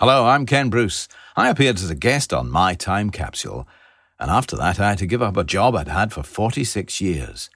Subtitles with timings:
[0.00, 1.08] Hello, I'm Ken Bruce.
[1.36, 3.68] I appeared as a guest on My Time Capsule,
[4.18, 7.50] and after that, I had to give up a job I'd had for 46 years.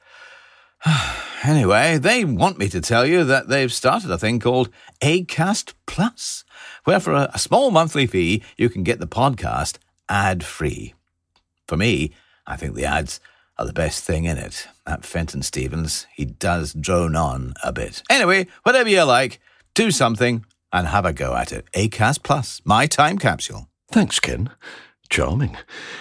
[1.42, 4.68] anyway, they want me to tell you that they've started a thing called
[5.00, 6.44] ACAST Plus,
[6.84, 9.78] where for a, small monthly fee, you can get the podcast
[10.10, 10.92] ad free.
[11.66, 12.12] For me,
[12.46, 13.20] I think the ads
[13.56, 14.68] are the best thing in it.
[14.84, 18.02] That Fenton Stevens, he does drone on a bit.
[18.10, 19.40] Anyway, whatever you like,
[19.72, 21.66] do something and have a go at it.
[21.72, 23.68] ACAST Plus, my time capsule.
[23.90, 24.50] Thanks, Ken.
[25.08, 25.56] Charming.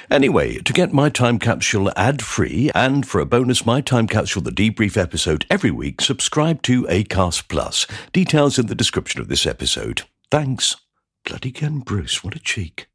[0.09, 4.41] Anyway, to get My Time Capsule ad free and for a bonus My Time Capsule
[4.41, 7.86] The Debrief episode every week, subscribe to ACAST Plus.
[8.12, 10.04] Details in the description of this episode.
[10.32, 10.77] Thanks.
[11.26, 12.88] Bloody Ken Bruce, what a cheek.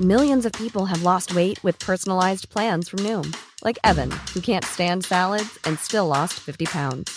[0.00, 4.64] Millions of people have lost weight with personalized plans from Noom, like Evan, who can't
[4.64, 7.16] stand salads and still lost 50 pounds.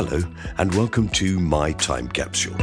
[0.00, 0.22] Hello,
[0.58, 2.54] and welcome to My Time Capsule.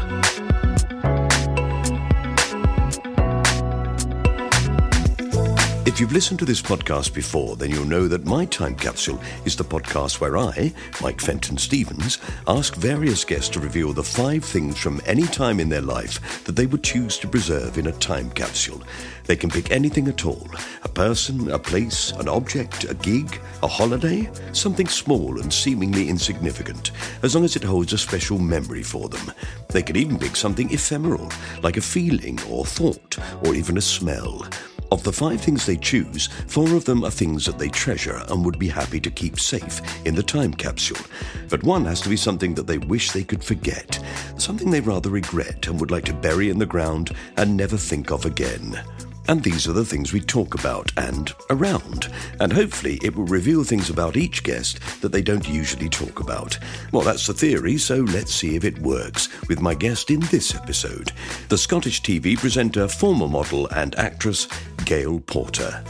[5.85, 9.56] If you've listened to this podcast before, then you'll know that My Time Capsule is
[9.56, 14.79] the podcast where I, Mike Fenton Stevens, ask various guests to reveal the five things
[14.79, 18.31] from any time in their life that they would choose to preserve in a time
[18.31, 18.81] capsule.
[19.25, 20.47] They can pick anything at all
[20.84, 26.91] a person, a place, an object, a gig, a holiday, something small and seemingly insignificant,
[27.22, 29.31] as long as it holds a special memory for them.
[29.69, 31.31] They can even pick something ephemeral,
[31.62, 34.50] like a feeling or thought, or even a smell.
[34.91, 38.46] Of the five things they choose, four of them are things that they treasure and
[38.46, 41.03] would be happy to keep safe in the time capsule.
[41.50, 44.00] But one has to be something that they wish they could forget,
[44.38, 48.12] something they rather regret and would like to bury in the ground and never think
[48.12, 48.79] of again.
[49.28, 52.12] And these are the things we talk about and around.
[52.40, 56.58] And hopefully it will reveal things about each guest that they don't usually talk about.
[56.91, 60.53] Well, that's the theory, so let's see if it works with my guest in this
[60.56, 61.12] episode
[61.50, 64.47] the Scottish TV presenter, former model, and actress,
[64.86, 65.84] Gail Porter.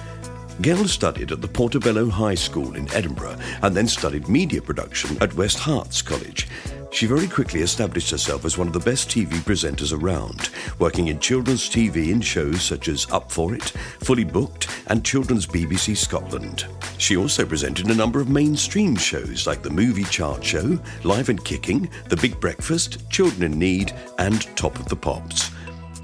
[0.62, 5.34] Gail studied at the Portobello High School in Edinburgh and then studied media production at
[5.36, 6.48] West Herts College.
[6.96, 11.20] She very quickly established herself as one of the best TV presenters around, working in
[11.20, 16.68] children's TV in shows such as Up For It, Fully Booked, and Children's BBC Scotland.
[16.98, 21.44] She also presented a number of mainstream shows like The Movie Chart Show, Live and
[21.44, 25.52] Kicking, The Big Breakfast, Children in Need, and Top of the Pops.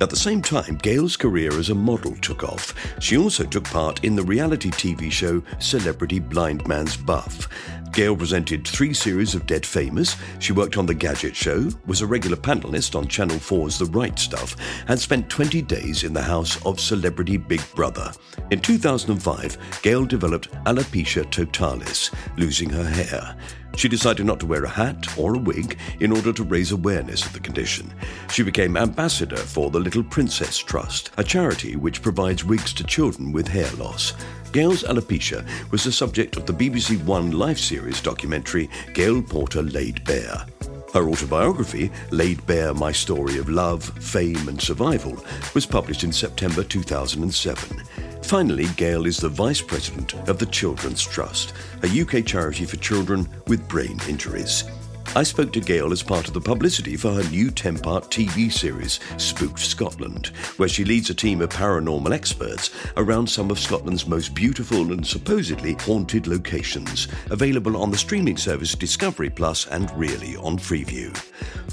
[0.02, 2.74] At the same time, Gail's career as a model took off.
[3.00, 7.48] She also took part in the reality TV show Celebrity Blind Man's Buff.
[7.94, 10.16] Gail presented three series of Dead Famous.
[10.40, 14.18] She worked on The Gadget Show, was a regular panelist on Channel 4's The Right
[14.18, 14.56] Stuff,
[14.88, 18.12] and spent 20 days in the house of celebrity Big Brother.
[18.50, 23.38] In 2005, Gail developed alopecia totalis, losing her hair.
[23.76, 27.26] She decided not to wear a hat or a wig in order to raise awareness
[27.26, 27.92] of the condition.
[28.30, 33.32] She became ambassador for the Little Princess Trust, a charity which provides wigs to children
[33.32, 34.14] with hair loss.
[34.52, 40.04] Gail's alopecia was the subject of the BBC One life series documentary Gail Porter Laid
[40.04, 40.46] Bare.
[40.94, 45.24] Her autobiography, Laid Bare My Story of Love, Fame and Survival,
[45.54, 47.82] was published in September 2007.
[48.24, 51.54] Finally, Gail is the Vice President of the Children's Trust,
[51.84, 54.66] a UK charity for children with brain injuries.
[55.14, 58.50] I spoke to Gail as part of the publicity for her new 10 part TV
[58.50, 64.08] series, Spooked Scotland, where she leads a team of paranormal experts around some of Scotland's
[64.08, 70.38] most beautiful and supposedly haunted locations, available on the streaming service Discovery Plus and really
[70.38, 71.14] on Freeview.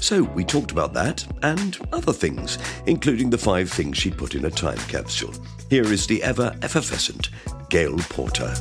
[0.01, 2.57] So we talked about that and other things,
[2.87, 5.33] including the five things she put in a time capsule.
[5.69, 7.29] Here is the ever effervescent
[7.69, 8.53] Gail Porter.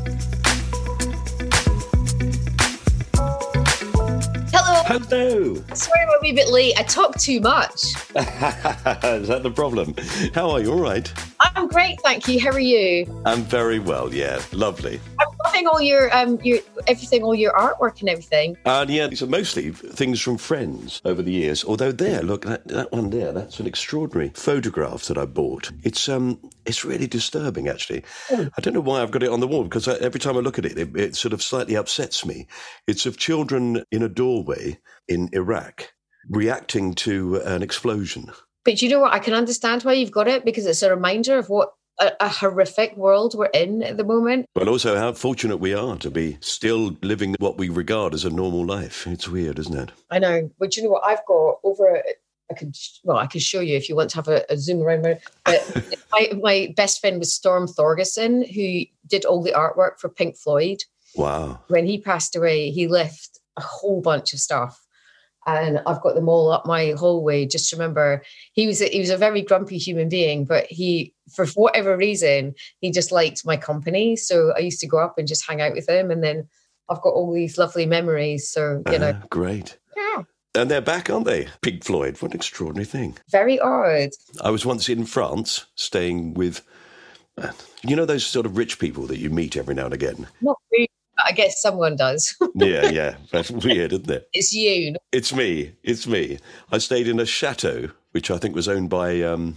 [4.89, 5.55] Hello.
[5.75, 6.73] Sorry I'm a wee bit late.
[6.79, 7.75] I talk too much.
[8.17, 9.95] Is that the problem?
[10.35, 10.73] How are you?
[10.73, 11.13] All right.
[11.41, 12.41] I'm great, thank you.
[12.41, 13.05] How are you?
[13.27, 14.15] I'm very well.
[14.15, 14.99] Yeah, lovely.
[15.67, 18.57] All your um your everything, all your artwork and everything.
[18.65, 21.65] And yeah, these are mostly things from friends over the years.
[21.65, 25.71] Although there, look, that, that one there, that's an extraordinary photograph that I bought.
[25.83, 28.05] It's um, it's really disturbing actually.
[28.31, 30.41] I don't know why I've got it on the wall because I, every time I
[30.41, 32.47] look at it, it, it sort of slightly upsets me.
[32.87, 34.79] It's of children in a doorway
[35.09, 35.93] in Iraq
[36.29, 38.31] reacting to an explosion.
[38.65, 39.15] But you know what?
[39.15, 42.29] I can understand why you've got it because it's a reminder of what a, a
[42.29, 44.47] horrific world we're in at the moment.
[44.55, 48.31] But also how fortunate we are to be still living what we regard as a
[48.31, 49.07] normal life.
[49.07, 49.93] It's weird, isn't it?
[50.11, 50.51] I know.
[50.59, 51.05] But you know what?
[51.05, 52.03] I've got over.
[52.51, 52.75] I could
[53.05, 55.03] well, I could show you if you want to have a, a zoom around.
[55.45, 60.37] But my, my best friend was Storm Thorgerson, who did all the artwork for Pink
[60.37, 60.79] Floyd.
[61.15, 61.61] Wow.
[61.69, 64.87] When he passed away, he left a whole bunch of stuff
[65.49, 67.47] and I've got them all up my hallway.
[67.47, 68.23] Just remember,
[68.53, 72.55] he was a, he was a very grumpy human being, but he, for whatever reason,
[72.81, 74.15] he just liked my company.
[74.17, 76.49] So I used to go up and just hang out with him, and then
[76.89, 78.51] I've got all these lovely memories.
[78.51, 79.79] So you know, Uh, great.
[79.97, 80.23] yeah,
[80.55, 81.49] And they're back, aren't they?
[81.63, 82.21] Pink Floyd.
[82.21, 83.17] What an extraordinary thing.
[83.31, 84.11] very odd.
[84.41, 86.63] I was once in France staying with,
[87.37, 87.53] uh,
[87.85, 90.27] you know, those sort of rich people that you meet every now and again.
[90.41, 92.35] Not really, but I guess someone does.
[92.55, 93.17] Yeah, yeah.
[93.31, 94.29] That's weird, isn't it?
[94.33, 94.97] it's you.
[95.13, 95.73] It's me.
[95.83, 96.39] It's me.
[96.73, 99.57] I stayed in a chateau, which I think was owned by um,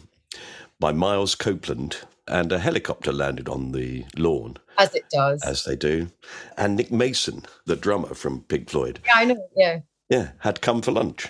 [0.79, 1.97] by Miles Copeland,
[2.27, 5.41] and a helicopter landed on the lawn, As it does.
[5.43, 6.09] as they do.
[6.57, 9.47] And Nick Mason, the drummer from Pink Floyd, yeah, I know.
[9.55, 9.79] Yeah,
[10.09, 11.27] yeah, had come for lunch.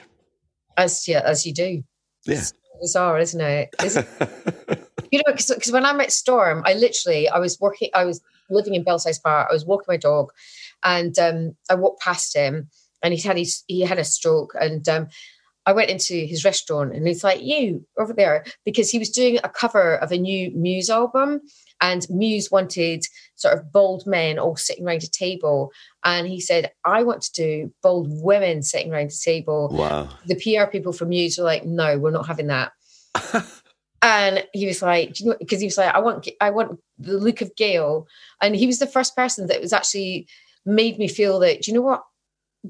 [0.77, 1.83] as yeah, as you do.
[2.25, 2.35] Yeah.
[2.37, 3.69] It's bizarre, isn't it?
[3.83, 4.89] Isn't it?
[5.11, 8.75] you know, because when I met Storm, I literally I was working, I was living
[8.75, 10.31] in Belsize Park, I was walking my dog,
[10.83, 12.69] and um, I walked past him,
[13.03, 15.07] and he had his he had a stroke, and um,
[15.65, 19.39] I went into his restaurant, and he's like, "You over there," because he was doing
[19.43, 21.41] a cover of a new Muse album,
[21.79, 23.05] and Muse wanted
[23.35, 25.71] sort of bold men all sitting around a table,
[26.03, 30.09] and he said, "I want to do bold women sitting around a table." Wow.
[30.25, 32.71] the PR people from Muse were like, no, we're not having that.
[34.01, 36.79] and he was like, do you know, because he was like, I want, I want
[36.97, 38.07] the look of Gail.
[38.41, 40.27] And he was the first person that was actually
[40.65, 42.03] made me feel that, do you know what?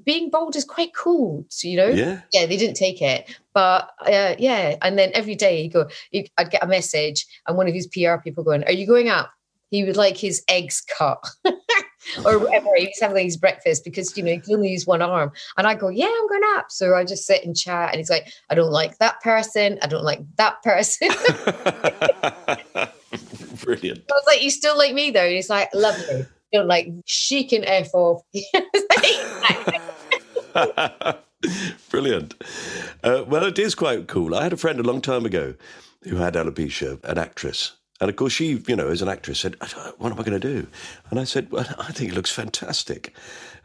[0.05, 1.45] Being bold is quite cool.
[1.49, 2.21] So, you know, Yeah.
[2.31, 4.77] yeah, they didn't take it, but uh, yeah.
[4.81, 7.87] And then every day he'd go, he'd, I'd get a message, and one of his
[7.87, 9.31] PR people going, "Are you going up?"
[9.69, 11.17] He would like his eggs cut.
[12.25, 12.69] or whatever.
[12.77, 15.31] He was having his breakfast because you know he can only use one arm.
[15.57, 16.71] And I go, Yeah, I'm going up.
[16.71, 17.89] So I just sit and chat.
[17.89, 19.77] And he's like, I don't like that person.
[19.81, 21.09] I don't like that person.
[23.63, 24.03] Brilliant.
[24.09, 25.25] I was like, You still like me though?
[25.25, 26.25] And he's like, Lovely.
[26.53, 28.23] Don't like she can F off.
[31.89, 32.35] Brilliant.
[33.03, 34.35] Uh, well, it is quite cool.
[34.35, 35.55] I had a friend a long time ago
[36.03, 37.73] who had alopecia, an actress.
[38.01, 39.55] And of course, she, you know, as an actress, said,
[39.99, 40.67] What am I going to do?
[41.11, 43.13] And I said, Well, I think it looks fantastic.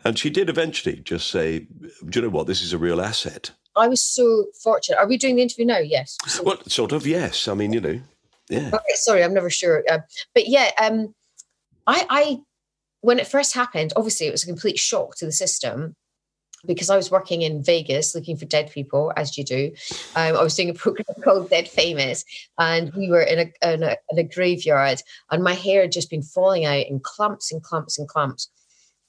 [0.05, 1.61] And she did eventually just say,
[2.07, 2.47] Do you know what?
[2.47, 3.51] This is a real asset.
[3.75, 4.99] I was so fortunate.
[4.99, 5.79] Are we doing the interview now?
[5.79, 6.19] Yes.
[6.27, 7.49] So- Well, sort of, yes.
[7.49, 8.01] I mean, you know,
[8.51, 8.69] yeah.
[8.73, 9.83] Okay, sorry, I'm never sure.
[9.91, 10.01] Um,
[10.35, 11.15] but yeah, um,
[11.87, 12.39] I, I,
[13.01, 15.95] when it first happened, obviously it was a complete shock to the system
[16.67, 19.73] because I was working in Vegas looking for dead people, as you do.
[20.15, 22.25] Um, I was doing a program called Dead Famous,
[22.59, 26.11] and we were in a, in a in a graveyard, and my hair had just
[26.11, 28.51] been falling out in clumps and clumps and clumps.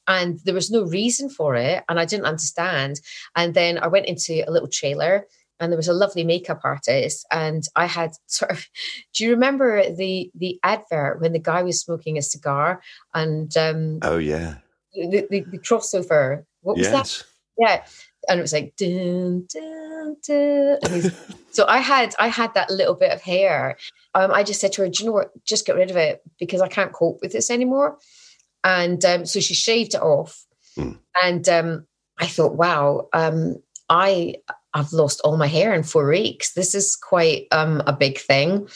[0.10, 3.02] And there was no reason for it, and I didn't understand.
[3.36, 5.28] And then I went into a little trailer,
[5.60, 8.66] and there was a lovely makeup artist, and I had sort of.
[9.14, 12.82] Do you remember the the advert when the guy was smoking a cigar
[13.14, 14.56] and um, Oh, yeah.
[14.94, 16.46] the, the, the crossover?
[16.62, 17.24] What was that?
[17.58, 17.84] Yeah.
[18.30, 21.12] And it was like dun, dun, dun.
[21.52, 23.78] So I had I had that little bit of hair.
[24.14, 25.32] Um, I just said to her, Do you know what?
[25.44, 27.98] Just get rid of it because I can't cope with this anymore.
[28.64, 30.46] And um, so she shaved it off.
[30.76, 30.92] Hmm.
[31.20, 31.88] And um,
[32.20, 33.56] I thought, wow, um,
[33.90, 34.36] I
[34.74, 36.54] I've lost all my hair in four weeks.
[36.54, 38.68] This is quite um, a big thing.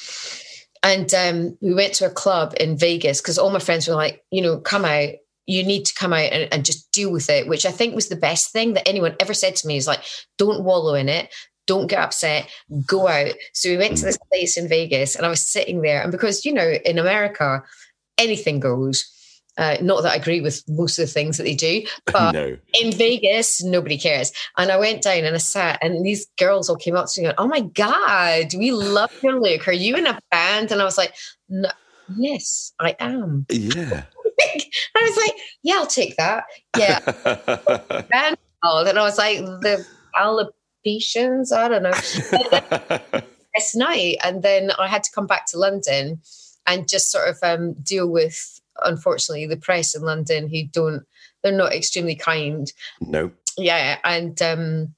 [0.83, 4.23] And um, we went to a club in Vegas because all my friends were like,
[4.31, 5.09] you know, come out.
[5.45, 8.09] You need to come out and, and just deal with it, which I think was
[8.09, 10.01] the best thing that anyone ever said to me is like,
[10.37, 11.33] don't wallow in it.
[11.67, 12.49] Don't get upset.
[12.85, 13.33] Go out.
[13.53, 16.01] So we went to this place in Vegas and I was sitting there.
[16.01, 17.63] And because, you know, in America,
[18.17, 19.07] anything goes.
[19.57, 21.83] Uh, not that I agree with most of the things that they do,
[22.13, 22.57] but no.
[22.81, 24.31] in Vegas, nobody cares.
[24.57, 27.27] And I went down and I sat, and these girls all came up to me
[27.27, 29.67] and, Oh my God, we love your look.
[29.67, 30.71] Are you in a band?
[30.71, 31.13] And I was like,
[31.49, 31.69] no,
[32.17, 33.45] Yes, I am.
[33.49, 34.03] Yeah.
[34.95, 36.45] I was like, Yeah, I'll take that.
[36.77, 36.99] Yeah.
[38.63, 43.21] And I was like, the alopecians, I don't know.
[43.55, 44.17] this night.
[44.23, 46.21] And then I had to come back to London
[46.67, 51.03] and just sort of um, deal with, unfortunately, the press in London who don't,
[51.43, 52.71] they're not extremely kind.
[53.01, 53.31] No.
[53.57, 53.97] Yeah.
[54.03, 54.95] And, um,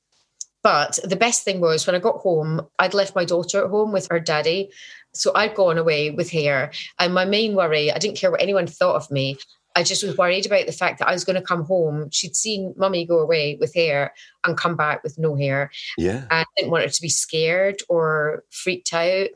[0.61, 3.91] but the best thing was when I got home, I'd left my daughter at home
[3.91, 4.71] with her daddy.
[5.13, 6.71] So I'd gone away with hair.
[6.99, 9.37] And my main worry, I didn't care what anyone thought of me.
[9.75, 12.09] I just was worried about the fact that I was going to come home.
[12.11, 15.71] She'd seen mummy go away with hair and come back with no hair.
[15.97, 16.25] Yeah.
[16.29, 19.29] And I didn't want her to be scared or freaked out.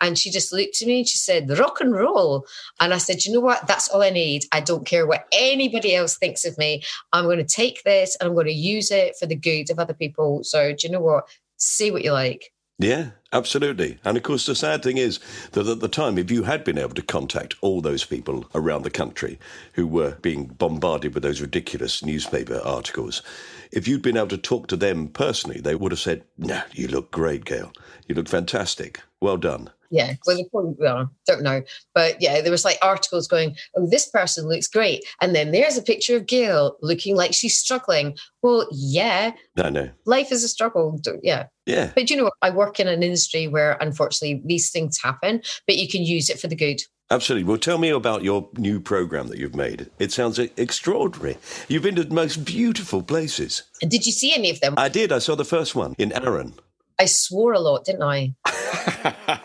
[0.00, 2.46] And she just looked at me and she said, rock and roll.
[2.80, 3.66] And I said, you know what?
[3.66, 4.44] That's all I need.
[4.52, 6.82] I don't care what anybody else thinks of me.
[7.12, 9.78] I'm going to take this and I'm going to use it for the good of
[9.78, 10.42] other people.
[10.42, 11.28] So, do you know what?
[11.56, 12.52] Say what you like.
[12.78, 13.98] Yeah, absolutely.
[14.04, 15.20] And of course, the sad thing is
[15.52, 18.82] that at the time, if you had been able to contact all those people around
[18.82, 19.38] the country
[19.74, 23.22] who were being bombarded with those ridiculous newspaper articles,
[23.70, 26.88] if you'd been able to talk to them personally, they would have said, No, you
[26.88, 27.72] look great, Gail.
[28.08, 29.00] You look fantastic.
[29.24, 29.70] Well done.
[29.90, 31.62] Yeah, well, they probably well, don't know,
[31.94, 35.78] but yeah, there was like articles going, "Oh, this person looks great," and then there's
[35.78, 38.18] a picture of Gail looking like she's struggling.
[38.42, 39.88] Well, yeah, I know.
[40.04, 41.00] life is a struggle.
[41.22, 41.92] Yeah, Yeah.
[41.94, 45.88] but you know, I work in an industry where unfortunately these things happen, but you
[45.88, 46.82] can use it for the good.
[47.10, 47.44] Absolutely.
[47.44, 49.90] Well, tell me about your new program that you've made.
[49.98, 51.38] It sounds e- extraordinary.
[51.68, 53.62] You've been to the most beautiful places.
[53.80, 54.74] And did you see any of them?
[54.76, 55.12] I did.
[55.12, 56.54] I saw the first one in Arran.
[56.98, 58.34] I swore a lot, didn't I?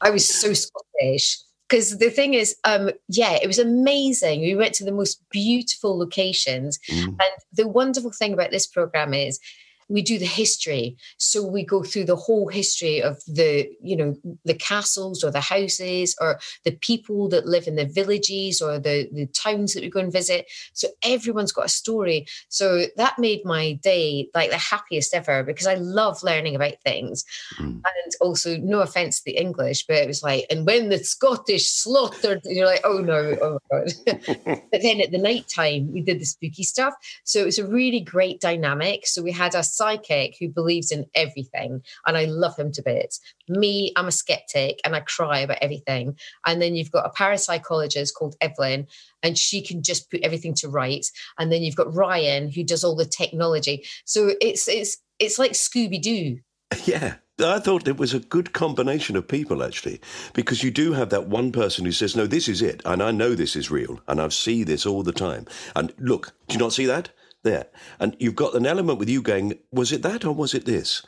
[0.00, 1.38] I was so Scottish.
[1.68, 4.40] Because the thing is, um, yeah, it was amazing.
[4.40, 6.78] We went to the most beautiful locations.
[6.88, 7.06] Mm.
[7.06, 9.40] And the wonderful thing about this program is
[9.88, 10.96] we do the history.
[11.18, 15.40] So we go through the whole history of the, you know, the castles or the
[15.40, 19.90] houses or the people that live in the villages or the, the towns that we
[19.90, 20.46] go and visit.
[20.72, 22.26] So everyone's got a story.
[22.48, 27.24] So that made my day like the happiest ever because I love learning about things.
[27.58, 27.82] Mm.
[27.84, 31.70] And also, no offense to the English, but it was like, and when the Scottish
[31.70, 33.92] slaughtered, you're like, oh no, oh my God.
[34.70, 36.94] but then at the night time, we did the spooky stuff.
[37.24, 39.06] So it was a really great dynamic.
[39.06, 43.20] So we had a psychic who believes in everything, and I love him to bits.
[43.48, 46.16] Me, I'm a skeptic and I cry about everything.
[46.44, 48.86] And then you've got a parapsychologist called Evelyn,
[49.22, 51.12] and she can just put everything to rights.
[51.38, 53.84] And then you've got Ryan who does all the technology.
[54.04, 56.38] So it's it's it's like Scooby Doo.
[56.84, 57.16] Yeah.
[57.38, 60.00] I thought it was a good combination of people, actually,
[60.32, 63.10] because you do have that one person who says, No, this is it, and I
[63.10, 65.46] know this is real, and I see this all the time.
[65.74, 67.10] And look, do you not see that?
[67.46, 67.66] There.
[68.00, 71.02] And you've got an element with you going, Was it that or was it this?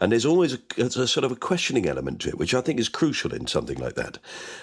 [0.00, 2.80] And there's always a, a sort of a questioning element to it, which I think
[2.80, 4.18] is crucial in something like that.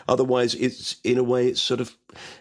[0.08, 1.96] Otherwise, it's in a way, it's sort of,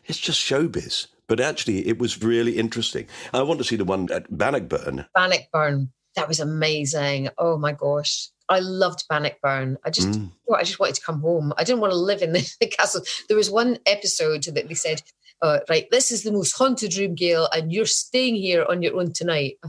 [0.06, 1.08] it's just showbiz.
[1.26, 3.06] But actually, it was really interesting.
[3.34, 5.06] I want to see the one at Bannockburn.
[5.14, 5.90] Bannockburn.
[6.14, 7.28] That was amazing.
[7.36, 8.30] Oh my gosh.
[8.48, 9.76] I loved Bannockburn.
[9.84, 10.30] I just Mm.
[10.54, 11.52] I just wanted to come home.
[11.58, 13.02] I didn't want to live in the, the castle.
[13.28, 15.02] There was one episode that they said,
[15.42, 18.96] uh, right, this is the most haunted room, Gail, and you're staying here on your
[18.98, 19.58] own tonight.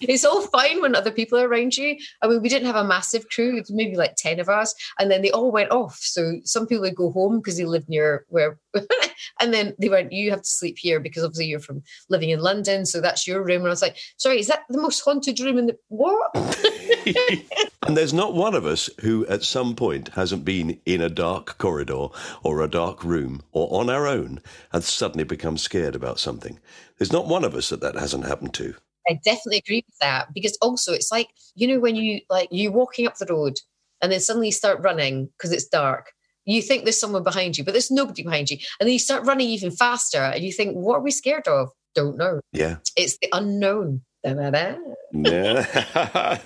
[0.00, 1.96] It's all fine when other people are around you.
[2.22, 4.74] I mean, we didn't have a massive crew, it was maybe like 10 of us,
[4.98, 5.98] and then they all went off.
[6.00, 8.58] So some people would go home because they lived near where,
[9.40, 12.40] and then they went, You have to sleep here because obviously you're from living in
[12.40, 12.86] London.
[12.86, 13.62] So that's your room.
[13.62, 16.30] And I was like, Sorry, is that the most haunted room in the what?
[17.86, 21.58] and there's not one of us who at some point hasn't been in a dark
[21.58, 22.08] corridor
[22.42, 24.40] or a dark room or on our own
[24.72, 26.58] and suddenly become scared about something.
[26.98, 28.74] There's not one of us that that hasn't happened to.
[29.08, 32.72] I definitely agree with that because also it's like you know when you like you're
[32.72, 33.58] walking up the road
[34.00, 36.12] and then suddenly you start running because it's dark.
[36.44, 39.24] You think there's someone behind you, but there's nobody behind you, and then you start
[39.24, 42.40] running even faster, and you think, "What are we scared of?" Don't know.
[42.52, 42.76] Yeah.
[42.96, 44.02] It's the unknown.
[44.24, 44.76] Da-da-da.
[45.12, 46.38] Yeah.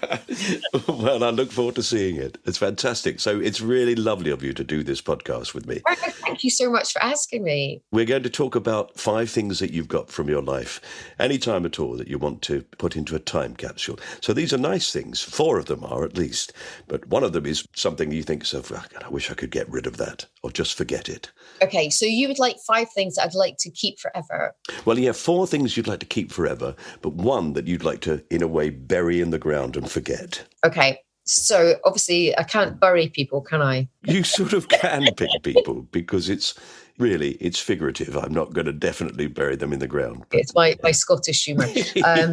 [0.88, 2.38] well, I look forward to seeing it.
[2.45, 3.21] It's fantastic.
[3.21, 5.83] So it's really lovely of you to do this podcast with me.
[5.87, 5.97] Well,
[6.37, 7.83] Thank you so much for asking me.
[7.92, 10.80] We're going to talk about five things that you've got from your life,
[11.18, 13.99] any time at all that you want to put into a time capsule.
[14.21, 15.23] So these are nice things.
[15.23, 16.52] Four of them are at least.
[16.88, 19.50] But one of them is something you think, so, "Oh, God, I wish I could
[19.50, 21.33] get rid of that or just forget it.
[21.61, 24.54] Okay, so you would like five things that I'd like to keep forever.
[24.85, 28.00] Well, you have four things you'd like to keep forever, but one that you'd like
[28.02, 30.44] to, in a way, bury in the ground and forget.
[30.64, 33.88] Okay, so obviously I can't bury people, can I?
[34.04, 36.54] You sort of can pick people because it's
[36.99, 38.16] really it's figurative.
[38.16, 40.25] I'm not going to definitely bury them in the ground.
[40.30, 41.66] but- It's my my Scottish humour.
[42.04, 42.32] Um,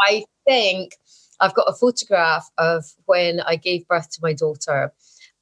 [0.00, 0.96] I think
[1.40, 4.92] I've got a photograph of when I gave birth to my daughter,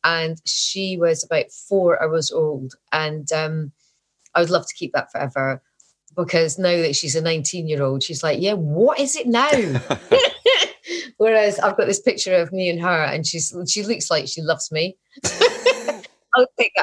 [0.05, 3.73] and she was about four hours old, and um,
[4.35, 5.61] I would love to keep that forever.
[6.19, 9.51] Because now that she's a 19 year old, she's like, yeah, what is it now?
[11.17, 14.43] Whereas I've got this picture of me and her, and she's she looks like she
[14.43, 14.97] loves me.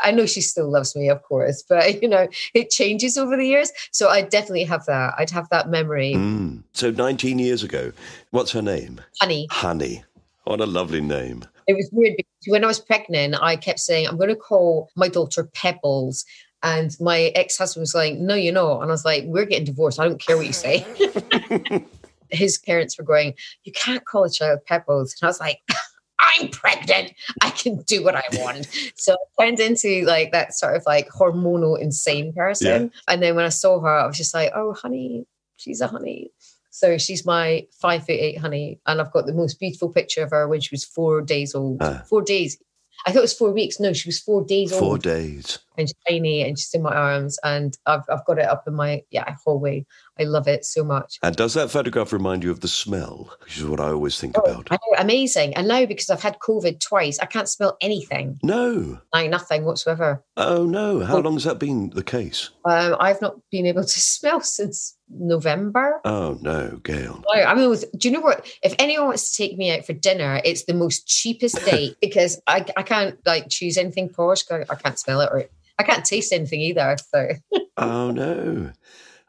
[0.03, 3.45] I know she still loves me, of course, but you know it changes over the
[3.45, 3.71] years.
[3.91, 5.13] So I definitely have that.
[5.17, 6.13] I'd have that memory.
[6.15, 6.63] Mm.
[6.73, 7.91] So 19 years ago,
[8.31, 9.01] what's her name?
[9.21, 10.03] Honey, Honey.
[10.45, 11.43] What a lovely name.
[11.67, 14.89] it was weird because when I was pregnant, I kept saying I'm going to call
[14.95, 16.23] my daughter Pebbles.
[16.63, 18.81] And my ex husband was like, No, you're not.
[18.81, 19.99] And I was like, We're getting divorced.
[19.99, 20.85] I don't care what you say.
[22.29, 25.15] His parents were going, You can't call a child Pebbles.
[25.21, 25.61] And I was like,
[26.19, 27.13] I'm pregnant.
[27.41, 28.67] I can do what I want.
[28.95, 32.91] so it turned into like that sort of like hormonal insane person.
[33.07, 35.25] And then when I saw her, I was just like, Oh, honey,
[35.57, 36.31] she's a honey.
[36.71, 38.79] So she's my five foot eight honey.
[38.85, 41.77] And I've got the most beautiful picture of her when she was four days old.
[41.81, 42.03] Ah.
[42.09, 42.57] Four days.
[43.05, 43.79] I thought it was four weeks.
[43.79, 45.59] No, she was four days Four old days.
[45.77, 47.37] And she's tiny and she's in my arms.
[47.43, 49.85] And I've, I've got it up in my yeah hallway.
[50.19, 51.19] I love it so much.
[51.23, 53.35] And does that photograph remind you of the smell?
[53.43, 54.67] Which is what I always think Oh, about.
[54.71, 55.53] I know, amazing.
[55.55, 58.39] And now because I've had COVID twice, I can't smell anything.
[58.41, 58.99] No.
[59.13, 60.23] Like nothing whatsoever.
[60.37, 61.01] Oh, no.
[61.03, 62.49] How long has that been the case?
[62.63, 65.99] Um, I've not been able to smell since November.
[66.05, 67.21] Oh, no, Gail.
[67.33, 68.45] I mean, with- do you know what?
[68.63, 72.41] If anyone wants to take me out for dinner, it's the most cheapest date because
[72.47, 74.09] I, I can't like choose anything.
[74.09, 75.43] 'cause I can't smell it or
[75.79, 76.95] I can't taste anything either.
[77.13, 77.29] So
[77.77, 78.71] Oh, no.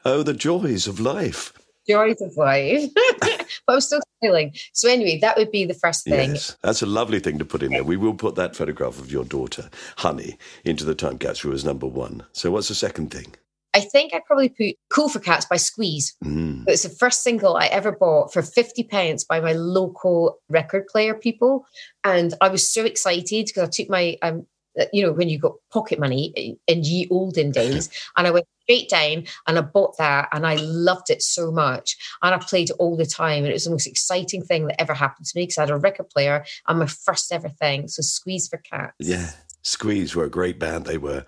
[0.05, 1.51] Oh, the joys of life.
[1.87, 2.89] joys of life.
[3.19, 4.53] but I'm still smiling.
[4.73, 6.31] So anyway, that would be the first thing.
[6.31, 7.83] Yes, that's a lovely thing to put in there.
[7.83, 11.87] We will put that photograph of your daughter, Honey, into the time capsule as number
[11.87, 12.23] one.
[12.31, 13.35] So, what's the second thing?
[13.73, 16.15] I think I'd probably put Cool for Cats by Squeeze.
[16.23, 16.63] Mm.
[16.67, 21.13] It's the first single I ever bought for 50 pence by my local record player
[21.13, 21.65] people.
[22.03, 24.47] And I was so excited because I took my, um,
[24.93, 28.89] you know, when you got pocket money in ye olden days, and I went straight
[28.89, 31.95] down and I bought that and I loved it so much.
[32.21, 33.43] And I played it all the time.
[33.43, 35.69] And it was the most exciting thing that ever happened to me because I had
[35.69, 37.87] a record player and my first ever thing.
[37.87, 38.93] So Squeeze for Cats.
[38.99, 39.31] Yeah.
[39.67, 41.25] Squeeze were a great band, they were.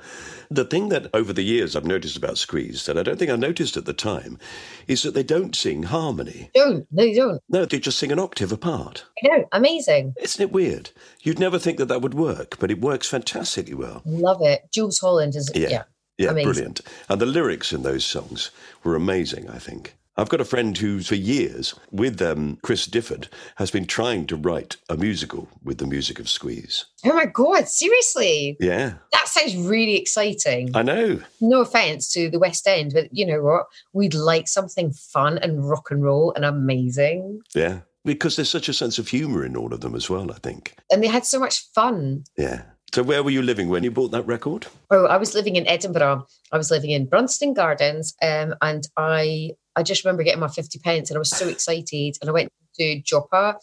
[0.50, 3.36] The thing that over the years I've noticed about Squeeze that I don't think I
[3.36, 4.40] noticed at the time
[4.88, 6.50] is that they don't sing harmony.
[6.56, 7.42] Don't, no, you don't.
[7.50, 9.06] No, they just sing an octave apart.
[9.24, 10.14] I know, amazing.
[10.22, 10.92] Isn't it weird?
[11.22, 14.02] You'd never think that that would work, but it works fantastically well.
[14.06, 14.62] Love it.
[14.72, 15.68] Jools Holland is, Yeah.
[15.70, 15.84] yeah.
[16.18, 16.52] Yeah, Amazing.
[16.52, 16.82] brilliant.
[17.08, 18.52] And the lyrics in those songs
[18.84, 19.96] were amazing, I think.
[20.20, 24.36] I've got a friend who, for years, with um, Chris Difford, has been trying to
[24.36, 26.86] write a musical with the music of Squeeze.
[27.06, 28.58] Oh my God, seriously?
[28.60, 30.76] Yeah, That sounds really exciting.
[30.76, 31.22] I know.
[31.40, 33.68] No offense to the West End, but you know what?
[33.94, 37.40] We'd like something fun and rock and roll and amazing.
[37.56, 37.80] Yeah.
[38.04, 40.76] Because there's such a sense of humour in all of them as well, I think.
[40.92, 42.26] And they had so much fun.
[42.38, 42.64] Yeah.
[42.94, 44.66] So, where were you living when you bought that record?
[44.90, 46.26] Oh, I was living in Edinburgh.
[46.52, 48.16] I was living in Brunstane Gardens.
[48.22, 52.18] Um, and I I just remember getting my 50 pence and I was so excited.
[52.22, 53.56] And I went to Joppa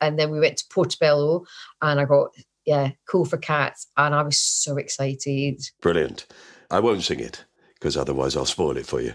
[0.00, 1.44] and then we went to Portobello
[1.82, 2.30] and I got,
[2.64, 3.88] yeah, cool for cats.
[3.96, 5.62] And I was so excited.
[5.80, 6.26] Brilliant.
[6.70, 9.14] I won't sing it because otherwise I'll spoil it for you.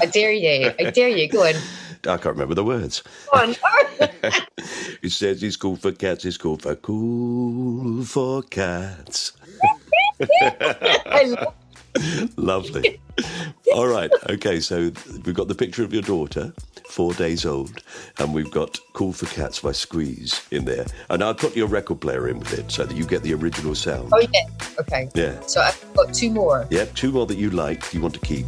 [0.00, 0.72] I dare you.
[0.78, 1.28] I dare you.
[1.28, 1.54] Go on.
[2.04, 3.02] I can't remember the words.
[3.32, 3.56] Go on.
[5.02, 9.32] It says it's cool for cats, it's cool for cool for cats.
[10.40, 11.54] I love
[12.36, 13.00] Lovely.
[13.74, 14.10] All right.
[14.30, 14.60] Okay.
[14.60, 14.92] So
[15.24, 16.52] we've got the picture of your daughter,
[16.88, 17.82] four days old,
[18.18, 20.86] and we've got Cool for Cats by Squeeze in there.
[21.10, 23.74] And I'll put your record player in with it so that you get the original
[23.74, 24.10] sound.
[24.12, 24.48] Oh, yeah.
[24.80, 25.08] Okay.
[25.14, 25.40] Yeah.
[25.46, 26.66] So I've got two more.
[26.70, 26.94] Yep.
[26.94, 28.46] Two more that you like, you want to keep.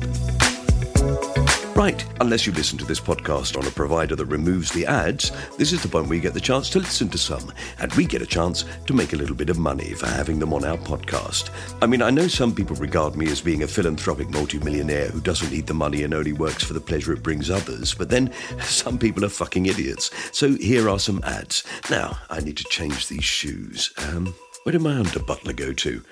[1.77, 5.73] Right, unless you listen to this podcast on a provider that removes the ads, this
[5.73, 8.23] is the point where you get the chance to listen to some, and we get
[8.23, 11.51] a chance to make a little bit of money for having them on our podcast.
[11.83, 15.51] I mean, I know some people regard me as being a philanthropic multimillionaire who doesn't
[15.51, 18.33] need the money and only works for the pleasure it brings others, but then
[18.63, 20.13] some people are fucking idiots.
[20.31, 21.65] So here are some ads.
[21.91, 23.93] Now, I need to change these shoes.
[23.99, 24.33] Um,
[24.63, 26.05] where did my under butler go to?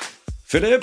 [0.43, 0.83] Philip?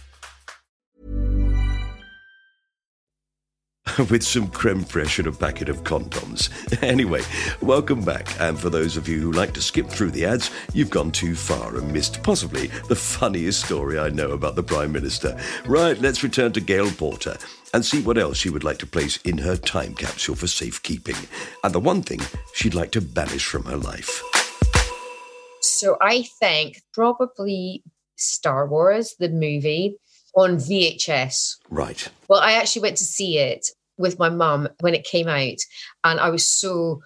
[4.09, 6.49] with some creme fraiche and a packet of condoms.
[6.81, 7.21] Anyway,
[7.61, 8.27] welcome back.
[8.39, 11.35] And for those of you who like to skip through the ads, you've gone too
[11.35, 15.37] far and missed possibly the funniest story I know about the Prime Minister.
[15.65, 17.37] Right, let's return to Gail Porter
[17.73, 21.15] and see what else she would like to place in her time capsule for safekeeping.
[21.63, 22.19] And the one thing
[22.53, 24.23] she'd like to banish from her life.
[25.61, 27.83] So I think probably
[28.15, 29.97] Star Wars, the movie,
[30.35, 31.57] on VHS.
[31.69, 32.07] Right.
[32.27, 33.69] Well, I actually went to see it
[34.01, 35.59] with my mum when it came out,
[36.03, 37.01] and I was so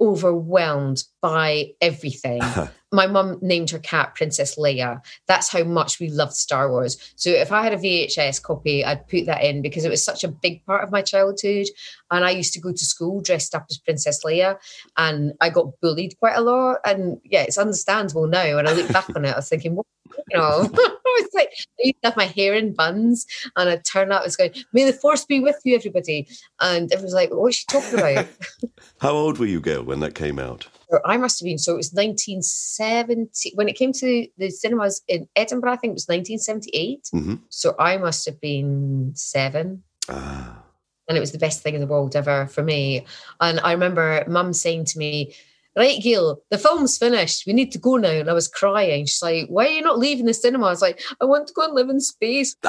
[0.00, 2.42] overwhelmed by everything.
[2.92, 5.00] my mum named her cat Princess Leia.
[5.28, 6.98] That's how much we loved Star Wars.
[7.16, 10.24] So if I had a VHS copy, I'd put that in because it was such
[10.24, 11.68] a big part of my childhood.
[12.10, 14.58] And I used to go to school dressed up as Princess Leia,
[14.96, 16.78] and I got bullied quite a lot.
[16.84, 18.56] And yeah, it's understandable now.
[18.56, 19.86] When I look back on it, I was thinking, what
[20.32, 23.84] you know, I was like, I used to have my hair in buns, and I'd
[23.84, 26.28] turn up, I was going, May the force be with you, everybody.
[26.60, 28.26] And it was like, What's she talking about?
[29.00, 30.68] How old were you, Gail, when that came out?
[31.04, 33.52] I must have been, so it was 1970.
[33.54, 37.08] When it came to the cinemas in Edinburgh, I think it was 1978.
[37.14, 37.34] Mm-hmm.
[37.48, 39.82] So I must have been seven.
[40.08, 40.62] Ah.
[41.08, 43.06] And it was the best thing in the world ever for me.
[43.40, 45.34] And I remember mum saying to me,
[45.76, 47.46] right, Gail, the film's finished.
[47.46, 48.10] We need to go now.
[48.10, 49.06] And I was crying.
[49.06, 50.66] She's like, why are you not leaving the cinema?
[50.66, 52.56] I was like, I want to go and live in space.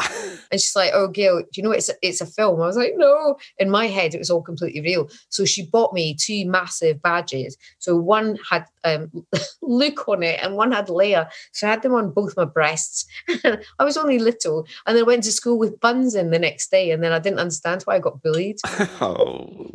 [0.51, 2.61] and she's like, oh, Gail, do you know it's a, it's a film?
[2.61, 3.37] I was like, no.
[3.57, 5.09] In my head, it was all completely real.
[5.29, 7.57] So she bought me two massive badges.
[7.79, 9.11] So one had um,
[9.61, 11.29] Luke on it and one had Leia.
[11.51, 13.05] So I had them on both my breasts.
[13.79, 14.65] I was only little.
[14.85, 16.91] And then I went to school with buns in the next day.
[16.91, 18.57] And then I didn't understand why I got bullied.
[19.01, 19.71] oh.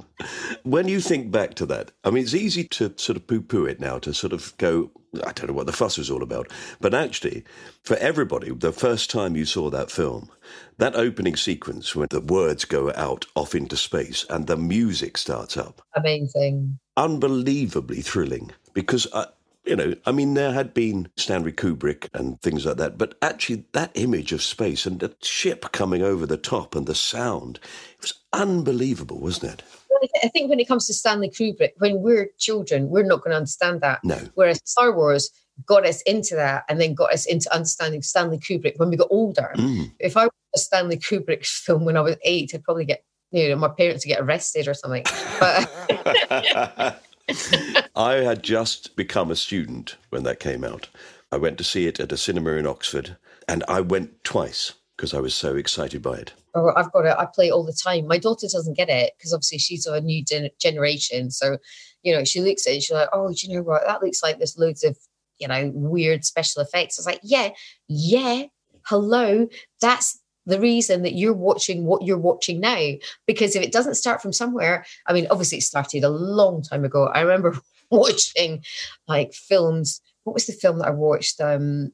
[0.65, 3.65] When you think back to that, I mean, it's easy to sort of poo poo
[3.65, 4.91] it now, to sort of go,
[5.25, 6.53] I don't know what the fuss was all about.
[6.81, 7.45] But actually,
[7.83, 10.31] for everybody, the first time you saw that film,
[10.79, 15.57] that opening sequence when the words go out off into space and the music starts
[15.57, 15.83] up.
[15.97, 16.79] Amazing.
[16.97, 19.07] Unbelievably thrilling because.
[19.13, 19.27] I,
[19.65, 23.65] you know, I mean, there had been Stanley Kubrick and things like that, but actually,
[23.73, 27.59] that image of space and the ship coming over the top and the sound,
[27.93, 29.63] it was unbelievable, wasn't it?
[30.23, 33.37] I think when it comes to Stanley Kubrick, when we're children, we're not going to
[33.37, 34.03] understand that.
[34.05, 34.19] No.
[34.35, 35.31] Whereas Star Wars
[35.67, 39.09] got us into that and then got us into understanding Stanley Kubrick when we got
[39.11, 39.53] older.
[39.57, 39.93] Mm.
[39.99, 43.49] If I watched a Stanley Kubrick film when I was eight, I'd probably get, you
[43.49, 45.05] know, my parents would get arrested or something.
[45.41, 47.03] But
[47.97, 50.89] I had just become a student when that came out.
[51.31, 55.13] I went to see it at a cinema in Oxford, and I went twice because
[55.13, 56.33] I was so excited by it.
[56.77, 57.17] I've got it.
[57.19, 58.07] I play it all the time.
[58.07, 61.31] My daughter doesn't get it because obviously she's of a new gen- generation.
[61.31, 61.59] So,
[62.03, 63.87] you know, she looks at it, she's like, oh, do you know what?
[63.87, 64.97] That looks like there's loads of,
[65.39, 66.99] you know, weird special effects.
[66.99, 67.51] I was like, yeah,
[67.89, 68.45] yeah,
[68.87, 69.49] hello.
[69.81, 72.93] That's the reason that you're watching what you're watching now.
[73.27, 76.85] Because if it doesn't start from somewhere, I mean, obviously it started a long time
[76.85, 77.07] ago.
[77.07, 77.59] I remember
[77.91, 78.65] watching
[79.07, 80.01] like films.
[80.25, 81.41] What was the film that I watched?
[81.41, 81.93] Um,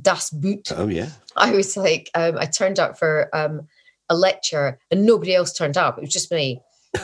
[0.00, 0.72] Das Boot.
[0.74, 1.10] Oh, yeah.
[1.36, 3.68] I was like, um, I turned up for um,
[4.12, 5.98] a lecture and nobody else turned up.
[5.98, 6.60] It was just me.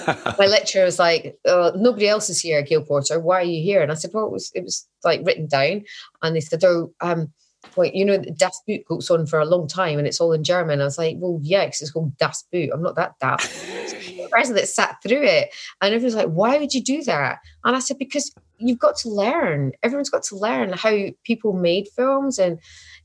[0.07, 3.19] My lecturer was like, oh, "Nobody else is here, Gail Porter.
[3.19, 5.85] Why are you here?" And I said, "Well, it was it was like written down."
[6.23, 7.33] And they said, "Oh, um,
[7.77, 10.45] Well, you know, Das Boot goes on for a long time and it's all in
[10.45, 10.81] German.
[10.81, 12.71] I was like, well, yeah, because it's called Das Boot.
[12.73, 13.51] I'm not that daft.
[14.17, 15.51] the person that sat through it.
[15.81, 17.39] And everyone's like, why would you do that?
[17.65, 19.73] And I said, because you've got to learn.
[19.83, 22.59] Everyone's got to learn how people made films and,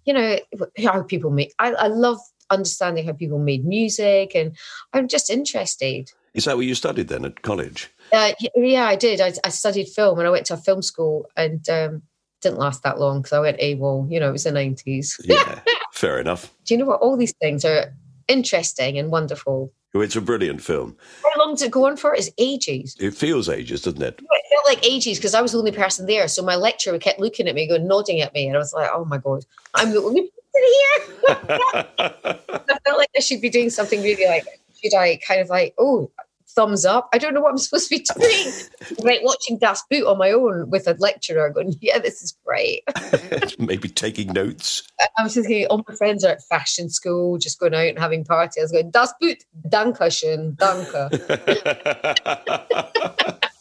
[0.06, 0.38] you know,
[0.84, 1.54] how people make.
[1.60, 2.20] I, I love
[2.54, 4.56] understanding how people made music and
[4.94, 6.12] I'm just interested.
[6.34, 7.92] Is that what you studied then at college?
[8.12, 9.22] Uh, yeah, I did.
[9.22, 12.02] I, I, studied film and I went to a film school and um,
[12.42, 14.12] didn't last that long because I went AWOL.
[14.12, 15.20] You know, it was the 90s.
[15.26, 15.60] Yeah,
[15.92, 16.54] fair enough.
[16.66, 17.02] Do you know what?
[17.02, 17.94] All these things are
[18.28, 19.72] interesting and wonderful.
[19.96, 20.98] Oh, it's a brilliant film.
[21.24, 22.16] How long did it go on for?
[22.16, 22.96] It's ages.
[23.00, 24.20] It feels ages, doesn't it?
[24.20, 26.28] It felt like ages because I was the only person there.
[26.28, 28.48] So my lecturer kept looking at me, going, nodding at me.
[28.48, 31.16] And I was like, oh my God, I'm the only here.
[31.30, 34.46] I felt like I should be doing something really like,
[34.82, 36.12] should I kind of like, oh,
[36.56, 37.10] thumbs up.
[37.14, 38.54] I don't know what I'm supposed to be doing.
[39.00, 42.84] like watching Das Boot on my own with a lecturer going, yeah, this is great.
[43.60, 44.84] Maybe taking notes.
[45.18, 48.24] I was thinking, all my friends are at fashion school, just going out and having
[48.24, 48.58] parties.
[48.60, 51.10] I was going, Das Boot, Dankeschön, Danke.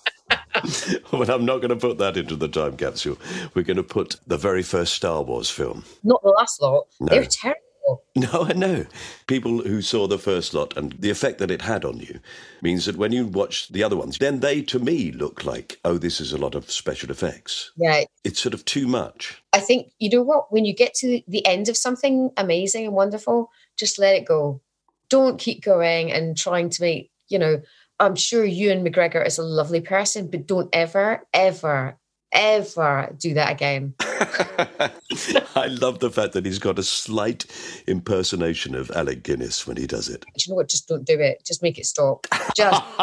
[1.12, 3.18] well, I'm not going to put that into the time capsule.
[3.54, 5.84] We're going to put the very first Star Wars film.
[6.02, 6.86] Not the last lot.
[7.00, 7.06] No.
[7.06, 7.60] They're terrible.
[8.14, 8.84] No, I know.
[9.26, 12.20] People who saw the first lot and the effect that it had on you
[12.60, 15.98] means that when you watch the other ones, then they to me look like, oh,
[15.98, 17.72] this is a lot of special effects.
[17.76, 18.04] Yeah.
[18.22, 19.42] It's sort of too much.
[19.52, 20.52] I think, you know what?
[20.52, 24.60] When you get to the end of something amazing and wonderful, just let it go.
[25.08, 27.62] Don't keep going and trying to make, you know,
[28.02, 31.96] I'm sure Ewan McGregor is a lovely person, but don't ever, ever,
[32.32, 33.94] ever do that again.
[35.54, 37.46] I love the fact that he's got a slight
[37.86, 40.22] impersonation of Alec Guinness when he does it.
[40.22, 40.68] Do you know what?
[40.68, 41.44] Just don't do it.
[41.46, 42.26] Just make it stop.
[42.56, 42.82] Just.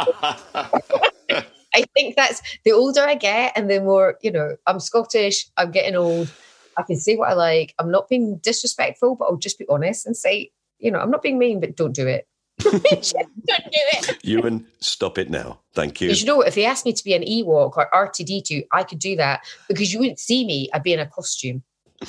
[1.74, 5.72] I think that's the older I get and the more, you know, I'm Scottish, I'm
[5.72, 6.30] getting old.
[6.78, 7.74] I can say what I like.
[7.80, 11.22] I'm not being disrespectful, but I'll just be honest and say, you know, I'm not
[11.22, 12.28] being mean, but don't do it.
[12.60, 14.24] Don't do it.
[14.24, 15.60] Ewan, stop it now.
[15.74, 16.10] Thank you.
[16.10, 19.16] You know, if he asked me to be an Ewok or R2D2, I could do
[19.16, 20.70] that because you wouldn't see me.
[20.74, 21.64] I'd be in a costume.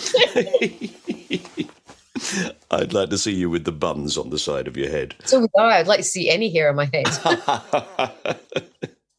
[2.71, 5.15] I'd like to see you with the buns on the side of your head.
[5.25, 5.79] So would I.
[5.79, 7.07] I'd like to see any hair on my head.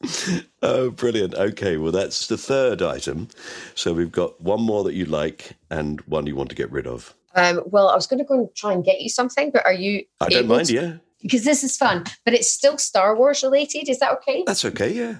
[0.61, 1.33] oh, brilliant.
[1.33, 3.27] Okay, well, that's the third item.
[3.75, 6.87] So we've got one more that you like and one you want to get rid
[6.87, 7.13] of.
[7.35, 9.73] Um, well, I was going to go and try and get you something, but are
[9.73, 10.03] you?
[10.19, 10.93] I don't mind, to, yeah.
[11.21, 13.89] Because this is fun, but it's still Star Wars related.
[13.89, 14.43] Is that okay?
[14.45, 15.17] That's okay, yeah.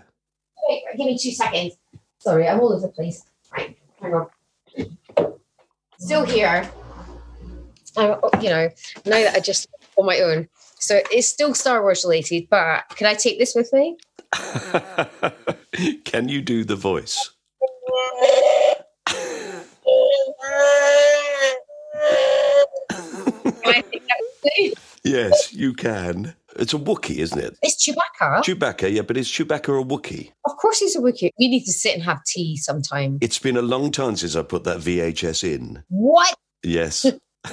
[0.68, 1.76] Wait, give me two seconds.
[2.20, 3.24] Sorry, I'm all over the place.
[3.56, 4.28] Right, hang on.
[6.00, 6.70] Still here.
[7.98, 8.70] Uh, you know,
[9.06, 10.48] now that I just on my own.
[10.80, 13.98] So it's still Star Wars related, but can I take this with me?
[16.06, 17.32] can you do the voice?
[25.12, 26.36] yes, you can.
[26.56, 27.58] It's a Wookiee, isn't it?
[27.62, 28.44] It's Chewbacca.
[28.44, 30.32] Chewbacca, yeah, but is Chewbacca a Wookiee?
[30.46, 31.32] Of course he's a Wookiee.
[31.40, 33.18] We need to sit and have tea sometime.
[33.22, 35.84] It's been a long time since I put that VHS in.
[35.90, 36.36] What?
[36.64, 37.06] Yes.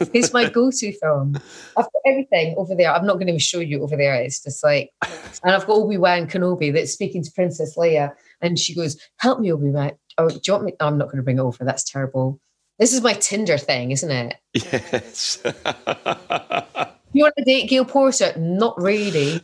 [0.00, 1.36] it's my go-to film.
[1.76, 2.92] I've got everything over there.
[2.92, 4.14] I'm not going to show you over there.
[4.14, 4.90] It's just like,
[5.44, 9.38] and I've got Obi Wan Kenobi that's speaking to Princess Leia, and she goes, "Help
[9.38, 10.72] me, Obi Wan." Oh, do you want me?
[10.80, 11.64] Oh, I'm not going to bring it over.
[11.64, 12.40] That's terrible.
[12.78, 14.34] This is my Tinder thing, isn't it?
[14.52, 15.42] Yes.
[17.16, 18.32] you want to date Gail Porter?
[18.36, 19.40] Not really.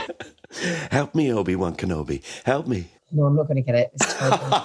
[0.90, 2.22] Help me, Obi Wan Kenobi.
[2.44, 2.88] Help me.
[3.12, 3.90] No, I'm not going to get it.
[3.94, 4.64] It's terrible.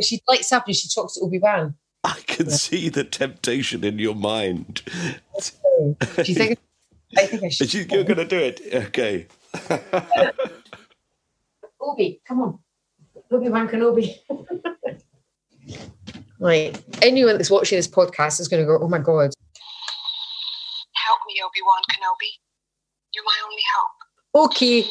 [0.02, 1.74] she lights up and she talks to Obi Wan.
[2.04, 2.52] I can yeah.
[2.52, 4.82] see the temptation in your mind.
[4.86, 5.92] Do
[6.22, 6.58] you think?
[7.16, 7.72] I think I should.
[7.74, 8.60] You're going to do it.
[8.72, 9.26] Okay.
[11.80, 12.58] Obi, come on.
[13.30, 14.14] Obi Wan Kenobi.
[16.38, 16.80] Right.
[17.02, 19.32] Anyone that's watching this podcast is going to go, oh my God.
[21.46, 22.32] Help me, Obi Wan Kenobi.
[23.14, 23.96] You're my only hope.
[24.50, 24.82] Okay.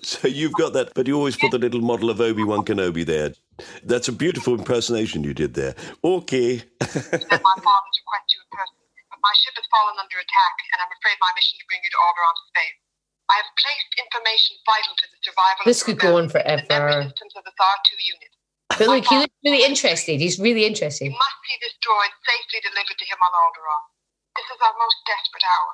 [0.02, 3.04] so you've got that, but you always put the little model of Obi Wan Kenobi
[3.04, 3.34] there.
[3.82, 5.74] That's a beautiful impersonation you did there.
[6.04, 6.62] Okay.
[6.80, 8.78] my father's request to in person,
[9.10, 11.90] but my ship has fallen under attack, and I'm afraid my mission to bring you
[11.90, 12.78] to Alderaan has failed.
[13.26, 16.62] I have placed information vital to the survival this could go on forever.
[16.62, 18.32] of the THAR 2 unit.
[18.78, 20.20] But look, he looks really interested.
[20.20, 21.04] He's really interested.
[21.04, 23.84] He must see this droid safely delivered to him on Alderaan.
[24.36, 25.72] This is our most desperate hour.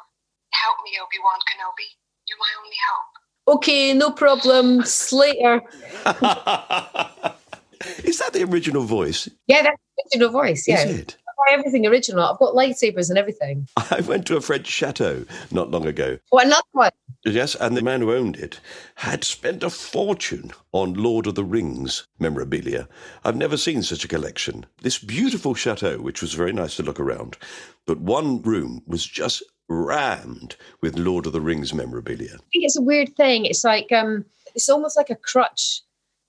[0.52, 1.88] Help me, Obi Wan Kenobi.
[2.26, 3.12] You're my only hope.
[3.56, 4.82] Okay, no problem.
[4.84, 5.62] Slater.
[8.04, 9.28] is that the original voice?
[9.46, 10.66] Yeah, that's the original voice.
[10.66, 10.84] Yeah.
[10.84, 11.16] Is it?
[11.48, 12.24] everything original.
[12.24, 13.68] I've got lightsabers and everything.
[13.76, 16.18] I went to a French chateau not long ago.
[16.32, 16.90] Oh, another one.
[17.28, 18.60] Yes, and the man who owned it
[18.94, 22.88] had spent a fortune on Lord of the Rings memorabilia.
[23.24, 24.64] I've never seen such a collection.
[24.82, 27.36] This beautiful chateau, which was very nice to look around,
[27.84, 32.34] but one room was just rammed with Lord of the Rings memorabilia.
[32.34, 33.44] I think it's a weird thing.
[33.44, 35.82] It's like um, it's almost like a crutch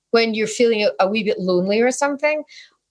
[0.10, 2.44] when you're feeling a, a wee bit lonely or something,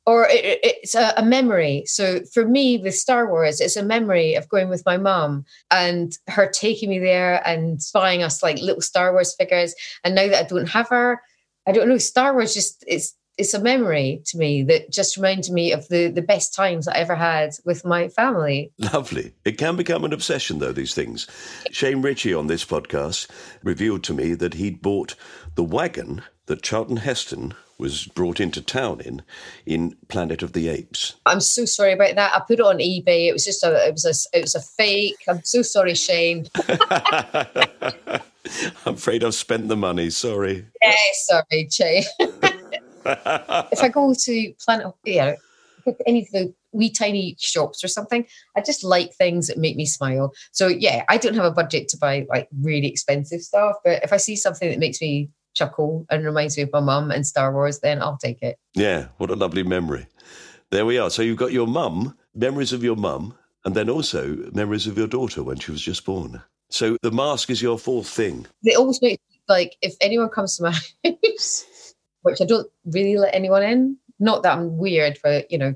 [0.07, 1.83] or it, it- it's a, a memory.
[1.87, 6.16] So for me, with Star Wars, it's a memory of going with my mum and
[6.29, 9.75] her taking me there and buying us like little Star Wars figures.
[10.05, 11.21] And now that I don't have her,
[11.66, 11.99] I don't know.
[11.99, 16.09] Star Wars just it's it's a memory to me that just reminds me of the
[16.09, 18.73] the best times I ever had with my family.
[18.79, 19.33] Lovely.
[19.45, 21.27] It can become an obsession, though, these things.
[21.71, 23.29] Shane Richie on this podcast
[23.62, 25.16] revealed to me that he'd bought
[25.57, 29.23] the wagon that Charlton Heston was brought into town in,
[29.65, 31.15] in Planet of the Apes.
[31.27, 32.35] I'm so sorry about that.
[32.35, 33.29] I put it on eBay.
[33.29, 35.17] It was just a it was a it was a fake.
[35.29, 36.47] I'm so sorry, Shane.
[38.87, 40.67] I'm afraid I've spent the money, sorry.
[40.83, 42.05] Yeah, sorry, Shane.
[42.21, 45.37] if I go to Planet, you know,
[46.07, 49.87] any of the wee tiny shops or something, I just like things that make me
[49.87, 50.33] smile.
[50.53, 54.12] So yeah, I don't have a budget to buy like really expensive stuff, but if
[54.12, 57.53] I see something that makes me chuckle and reminds me of my mum and Star
[57.53, 58.59] Wars, then I'll take it.
[58.75, 60.07] Yeah, what a lovely memory.
[60.71, 61.11] There we are.
[61.11, 65.09] So you've got your mum, memories of your mum, and then also memories of your
[65.09, 66.42] daughter when she was just born.
[66.71, 68.47] So the mask is your fourth thing.
[68.62, 70.73] It always makes like if anyone comes to my
[71.25, 73.97] house, which I don't really let anyone in.
[74.19, 75.75] Not that I'm weird, but you know,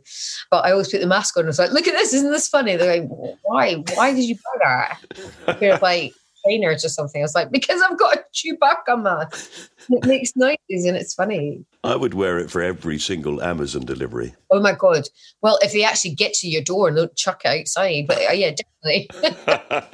[0.51, 1.43] but I always put the mask on.
[1.43, 2.77] and It's like, look at this, isn't this funny?
[2.77, 3.11] They're like,
[3.43, 3.75] why?
[3.95, 5.63] Why did you buy that?
[5.63, 7.21] Of like trainers or something.
[7.21, 9.51] I was like, because I've got a Chewbacca mask.
[9.89, 11.65] It makes noises and it's funny.
[11.83, 14.35] I would wear it for every single Amazon delivery.
[14.51, 15.05] Oh my god!
[15.43, 18.33] Well, if they actually get to your door and don't chuck it outside, but uh,
[18.33, 19.11] yeah, definitely.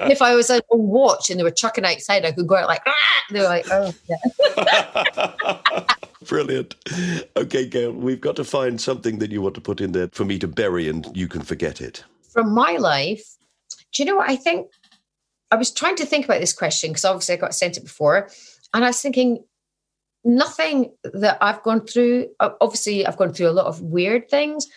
[0.11, 2.81] if I was on watch and they were chucking outside, I could go out like,
[2.85, 3.23] ah!
[3.31, 5.83] they were like, oh yeah.
[6.27, 6.75] Brilliant.
[7.37, 10.25] Okay, Gail, we've got to find something that you want to put in there for
[10.25, 12.03] me to bury and you can forget it.
[12.33, 13.23] from my life,
[13.93, 14.67] do you know what I think?
[15.51, 18.29] I was trying to think about this question because obviously I got sent it before,
[18.73, 19.43] and I was thinking
[20.23, 22.27] nothing that I've gone through.
[22.39, 24.67] Obviously, I've gone through a lot of weird things.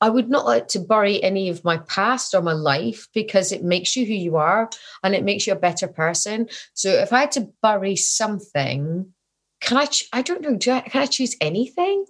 [0.00, 3.62] I would not like to bury any of my past or my life because it
[3.62, 4.68] makes you who you are
[5.04, 6.48] and it makes you a better person.
[6.74, 9.12] So if I had to bury something,
[9.60, 9.86] can I?
[9.86, 10.56] ch- I don't know.
[10.56, 12.04] Do I, can I choose anything?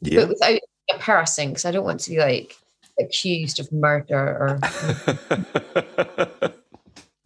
[0.00, 0.22] Yeah.
[0.22, 2.56] but without embarrassing because I don't want to be like
[2.98, 4.60] accused of murder or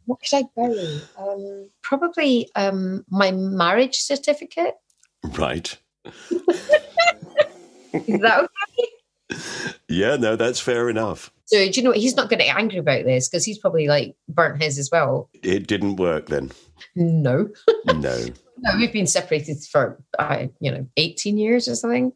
[0.06, 1.00] what could I bury?
[1.18, 4.74] Um, probably um, my marriage certificate.
[5.38, 5.76] right.
[7.92, 9.40] Is that okay?
[9.88, 11.30] Yeah, no, that's fair enough.
[11.46, 11.98] So do you know what?
[11.98, 14.88] He's not going to get angry about this because he's probably like burnt his as
[14.90, 15.28] well.
[15.42, 16.50] It didn't work then.
[16.94, 17.48] No,
[17.86, 18.24] No.
[18.58, 22.12] no, we've been separated for uh, you know eighteen years or something.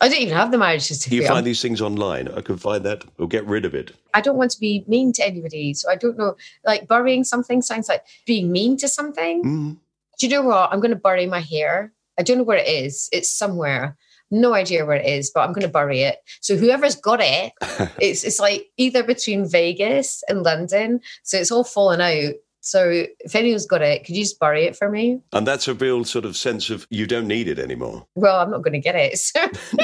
[0.00, 2.28] I don't even have the marriage Do you find these things online?
[2.28, 3.92] I can find that or get rid of it.
[4.12, 6.36] I don't want to be mean to anybody, so I don't know.
[6.64, 9.44] Like burying something sounds like being mean to something.
[9.44, 9.76] Mm.
[10.18, 10.72] do you know what?
[10.72, 11.92] I'm going to bury my hair.
[12.18, 13.08] I don't know where it is.
[13.12, 13.96] It's somewhere.
[14.30, 16.18] No idea where it is, but I'm going to bury it.
[16.40, 17.52] So whoever's got it,
[18.00, 21.00] it's it's like either between Vegas and London.
[21.22, 22.34] So it's all fallen out.
[22.64, 25.20] So if anyone's got it, could you just bury it for me?
[25.34, 28.06] And that's a real sort of sense of you don't need it anymore.
[28.14, 29.18] Well, I'm not going to get it.
[29.18, 29.40] So.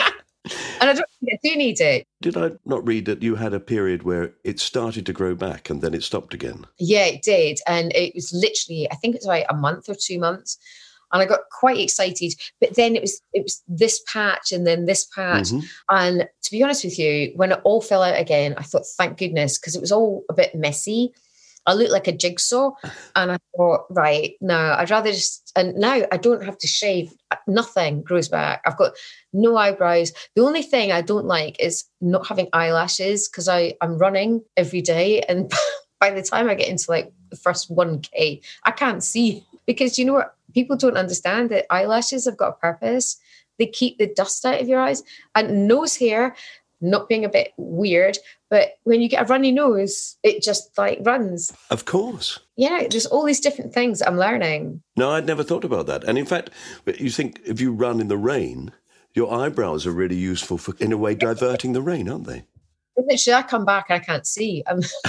[0.81, 2.07] and I don't think I do need it.
[2.23, 5.69] Did I not read that you had a period where it started to grow back
[5.69, 6.67] and then it stopped again?
[6.79, 7.59] Yeah, it did.
[7.67, 10.57] And it was literally, I think it was like a month or two months.
[11.13, 12.33] And I got quite excited.
[12.63, 15.49] But then it was it was this patch and then this patch.
[15.49, 15.65] Mhm.
[15.91, 19.19] And to be honest with you, when it all fell out again, I thought, thank
[19.19, 21.13] goodness, because it was all a bit messy.
[21.67, 22.71] I looked like a jigsaw.
[23.15, 27.13] And I thought, right, no, I'd rather just, and now I don't have to shave.
[27.47, 28.63] Nothing grows back.
[28.67, 28.93] I've got
[29.33, 30.13] no eyebrows.
[30.35, 35.21] The only thing I don't like is not having eyelashes because I'm running every day.
[35.23, 35.53] And
[36.01, 39.45] by the time I get into like the first 1K, I can't see.
[39.67, 40.35] Because you know what?
[40.53, 43.21] People don't understand that eyelashes have got a purpose.
[43.61, 45.05] They keep the dust out of your eyes.
[45.37, 46.35] And nose hair,
[46.81, 50.99] not being a bit weird, but when you get a runny nose, it just like
[51.03, 51.53] runs.
[51.71, 52.39] Of course.
[52.57, 54.83] Yeah, there's all these different things I'm learning.
[54.97, 56.05] No, I'd never thought about that.
[56.05, 56.51] And in fact,
[56.99, 58.73] you think if you run in the rain,
[59.15, 62.45] your eyebrows are really useful for, in a way, diverting the rain, aren't they?
[62.97, 64.63] Literally, I come back and I can't see.
[64.67, 64.81] I'm,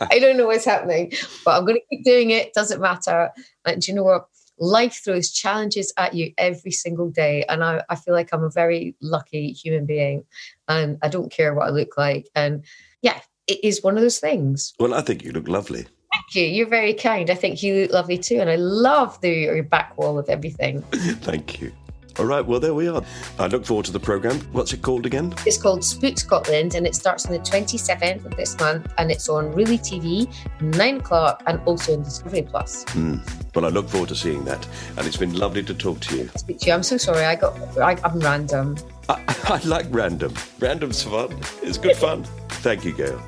[0.00, 1.12] I don't know what's happening,
[1.44, 2.52] but I'm going to keep doing it.
[2.54, 3.30] Doesn't matter.
[3.64, 4.28] And do you know what?
[4.58, 7.44] Life throws challenges at you every single day.
[7.48, 10.24] And I, I feel like I'm a very lucky human being.
[10.68, 12.28] And I don't care what I look like.
[12.34, 12.64] And
[13.02, 14.72] yeah, it is one of those things.
[14.78, 15.82] Well, I think you look lovely.
[15.82, 16.44] Thank you.
[16.44, 17.28] You're very kind.
[17.28, 18.40] I think you look lovely too.
[18.40, 20.82] And I love the your back wall of everything.
[20.92, 21.72] Thank you.
[22.16, 23.02] All right, well, there we are.
[23.40, 24.38] I look forward to the programme.
[24.52, 25.34] What's it called again?
[25.44, 29.28] It's called Spooked Scotland and it starts on the 27th of this month and it's
[29.28, 32.84] on Really TV, 9 o'clock, and also on Discovery Plus.
[32.86, 33.20] Mm.
[33.52, 34.64] Well, I look forward to seeing that.
[34.96, 36.30] And it's been lovely to talk to you.
[36.36, 36.72] Speak to you.
[36.72, 37.24] I'm so sorry.
[37.24, 38.76] I got, I, I'm random.
[39.08, 40.34] I, I like random.
[40.60, 41.36] Random's fun.
[41.62, 42.22] It's good fun.
[42.48, 43.20] Thank you, Gail.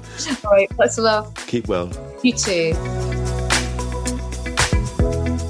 [0.44, 1.34] All right, lots of love.
[1.48, 1.90] Keep well.
[2.22, 2.68] You too.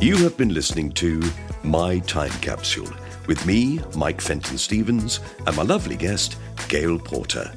[0.00, 1.22] You have been listening to
[1.62, 2.88] My Time Capsule
[3.26, 6.36] with me, Mike Fenton Stevens, and my lovely guest,
[6.68, 7.52] Gail Porter.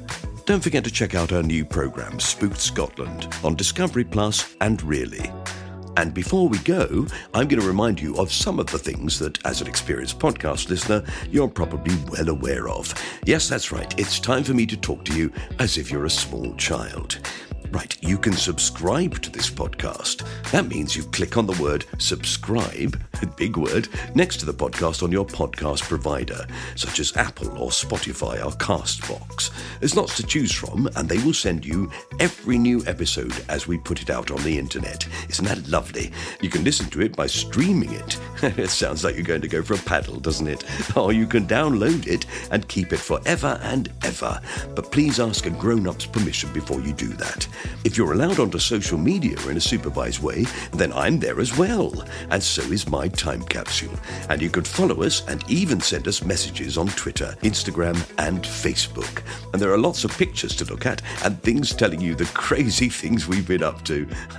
[0.46, 5.30] Don't forget to check out our new program, Spooked Scotland, on Discovery Plus and Really.
[5.96, 9.44] And before we go, I'm going to remind you of some of the things that,
[9.46, 12.94] as an experienced podcast listener, you're probably well aware of.
[13.26, 13.92] Yes, that's right.
[13.98, 17.18] It's time for me to talk to you as if you're a small child.
[17.72, 20.26] Right, you can subscribe to this podcast.
[20.50, 25.04] That means you click on the word subscribe, a big word, next to the podcast
[25.04, 29.52] on your podcast provider, such as Apple or Spotify or Castbox.
[29.78, 33.78] There's lots to choose from, and they will send you every new episode as we
[33.78, 35.06] put it out on the internet.
[35.28, 36.10] Isn't that lovely?
[36.40, 38.18] You can listen to it by streaming it.
[38.42, 40.64] it sounds like you're going to go for a paddle, doesn't it?
[40.96, 44.40] Or you can download it and keep it forever and ever.
[44.74, 47.46] But please ask a grown up's permission before you do that.
[47.84, 52.04] If you're allowed onto social media in a supervised way, then I'm there as well.
[52.30, 53.94] And so is my time capsule.
[54.28, 59.22] And you can follow us and even send us messages on Twitter, Instagram, and Facebook.
[59.52, 62.88] And there are lots of pictures to look at and things telling you the crazy
[62.88, 64.06] things we've been up to.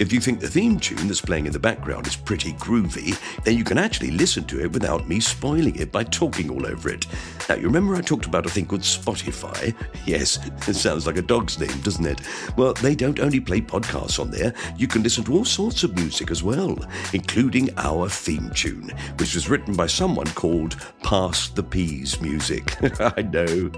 [0.00, 3.56] if you think the theme tune that's playing in the background is pretty groovy, then
[3.56, 7.06] you can actually listen to it without me spoiling it by talking all over it.
[7.48, 9.74] Now, you remember I talked about a thing called Spotify?
[10.06, 10.38] Yes,
[10.68, 12.20] it sounds like a dog's name, doesn't it?
[12.56, 15.94] Well, they don't only play podcasts on there, you can listen to all sorts of
[15.94, 16.76] music as well,
[17.12, 22.76] including our theme tune, which was written by someone called Pass the Peas Music.
[23.00, 23.70] I know.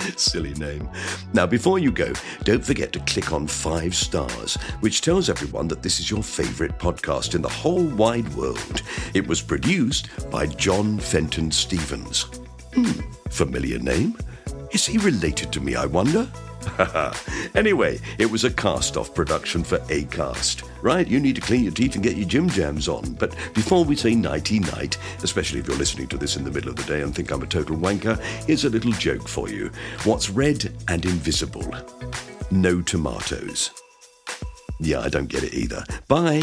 [0.16, 0.88] Silly name.
[1.32, 2.12] Now, before you go,
[2.44, 6.78] don't forget to click on five stars, which tells everyone that this is your favourite
[6.78, 8.82] podcast in the whole wide world.
[9.14, 12.22] It was produced by John Fenton Stevens.
[12.74, 14.16] Hmm, familiar name?
[14.72, 16.28] Is he related to me, I wonder?
[17.54, 20.68] anyway, it was a cast off production for ACAST.
[20.82, 23.14] Right, you need to clean your teeth and get your gym jams on.
[23.14, 26.70] But before we say nighty night, especially if you're listening to this in the middle
[26.70, 29.70] of the day and think I'm a total wanker, here's a little joke for you.
[30.04, 31.74] What's red and invisible?
[32.50, 33.70] No tomatoes.
[34.80, 35.84] Yeah, I don't get it either.
[36.08, 36.42] Bye.